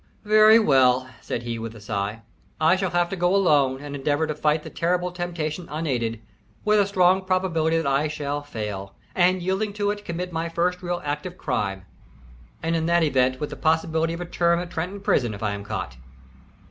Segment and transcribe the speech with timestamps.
[0.25, 2.23] "Very well," said he, with a sight.
[2.59, 6.19] "I shall have to go alone and endeavor to fight the terrible temptation unaided,
[6.65, 10.81] with a strong probability that I shall fail, and, yielding to it, commit my first
[10.81, 11.85] real act of crime,
[12.63, 15.51] and in that event, with the possibility of a term at Trenton prison, if I
[15.51, 15.97] am caught."